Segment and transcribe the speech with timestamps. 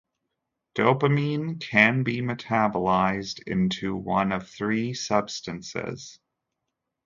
[0.75, 6.17] Dopamine can be metabolized into one of three substances.